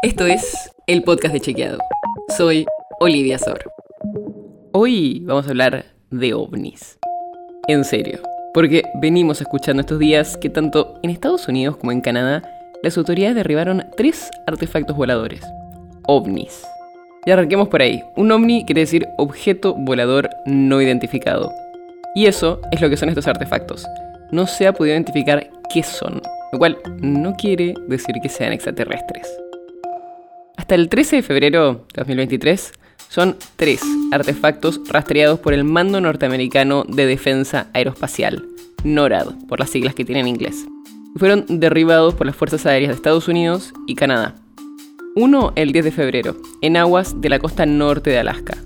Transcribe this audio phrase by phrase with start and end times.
[0.00, 1.78] Esto es el podcast de Chequeado.
[2.36, 2.66] Soy
[3.00, 3.58] Olivia Sor.
[4.70, 7.00] Hoy vamos a hablar de ovnis.
[7.66, 8.20] En serio,
[8.54, 12.44] porque venimos escuchando estos días que tanto en Estados Unidos como en Canadá
[12.84, 15.42] las autoridades derribaron tres artefactos voladores.
[16.06, 16.64] OVNIs.
[17.26, 18.00] Y arranquemos por ahí.
[18.14, 21.52] Un ovni quiere decir objeto volador no identificado.
[22.14, 23.84] Y eso es lo que son estos artefactos.
[24.30, 26.22] No se ha podido identificar qué son,
[26.52, 29.28] lo cual no quiere decir que sean extraterrestres.
[30.68, 32.72] Hasta el 13 de febrero de 2023
[33.08, 33.80] son tres
[34.12, 38.44] artefactos rastreados por el Mando Norteamericano de Defensa Aeroespacial,
[38.84, 40.66] NORAD, por las siglas que tiene en inglés.
[41.16, 44.34] Fueron derribados por las Fuerzas Aéreas de Estados Unidos y Canadá.
[45.16, 48.58] Uno el 10 de febrero, en aguas de la costa norte de Alaska.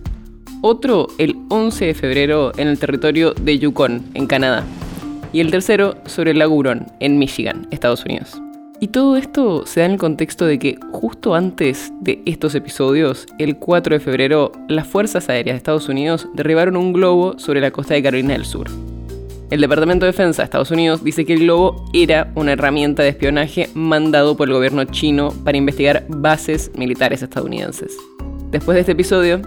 [0.60, 4.64] Otro el 11 de febrero en el territorio de Yukon, en Canadá.
[5.32, 6.60] Y el tercero sobre el lago
[6.98, 8.42] en Michigan, Estados Unidos.
[8.82, 13.28] Y todo esto se da en el contexto de que justo antes de estos episodios,
[13.38, 17.70] el 4 de febrero, las Fuerzas Aéreas de Estados Unidos derribaron un globo sobre la
[17.70, 18.66] costa de Carolina del Sur.
[19.50, 23.10] El Departamento de Defensa de Estados Unidos dice que el globo era una herramienta de
[23.10, 27.96] espionaje mandado por el gobierno chino para investigar bases militares estadounidenses.
[28.50, 29.40] Después de este episodio,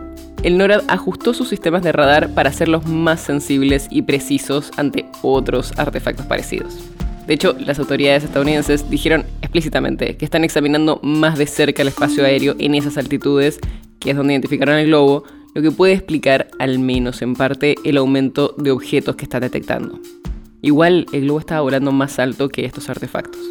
[0.44, 5.78] el NORAD ajustó sus sistemas de radar para hacerlos más sensibles y precisos ante otros
[5.78, 6.95] artefactos parecidos.
[7.28, 12.24] De hecho, las autoridades estadounidenses dijeron explícitamente que están examinando más de cerca el espacio
[12.24, 13.60] aéreo en esas altitudes,
[14.00, 15.24] que es donde identificaron el globo,
[15.56, 20.00] lo que puede explicar, al menos en parte, el aumento de objetos que están detectando.
[20.62, 23.42] Igual, el globo estaba volando más alto que estos artefactos.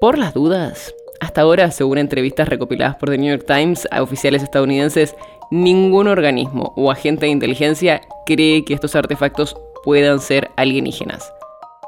[0.00, 4.42] Por las dudas, hasta ahora, según entrevistas recopiladas por The New York Times a oficiales
[4.42, 5.14] estadounidenses,
[5.50, 11.32] ningún organismo o agente de inteligencia cree que estos artefactos puedan ser alienígenas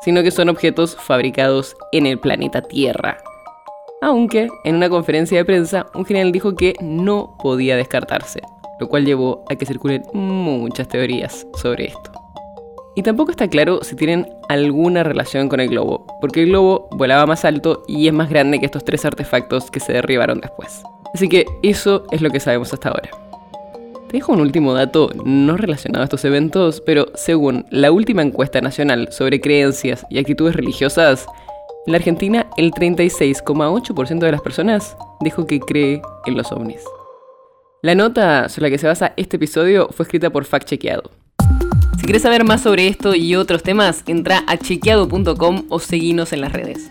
[0.02, 3.18] sino que son objetos fabricados en el planeta Tierra.
[4.02, 8.40] Aunque en una conferencia de prensa un general dijo que no podía descartarse,
[8.78, 12.12] lo cual llevó a que circulen muchas teorías sobre esto.
[12.96, 17.27] Y tampoco está claro si tienen alguna relación con el globo, porque el globo volaba
[17.27, 20.83] más alto y es más grande que estos tres artefactos que se derribaron después.
[21.14, 23.30] Así que eso es lo que sabemos hasta ahora.
[24.10, 28.60] Te dejo un último dato no relacionado a estos eventos, pero según la última encuesta
[28.60, 31.26] nacional sobre creencias y actitudes religiosas,
[31.86, 36.82] en la Argentina el 36,8% de las personas dijo que cree en los ovnis.
[37.82, 41.08] La nota sobre la que se basa este episodio fue escrita por Fact Chequeado.
[42.00, 46.40] Si quieres saber más sobre esto y otros temas, entra a chequeado.com o seguinos en
[46.40, 46.90] las redes.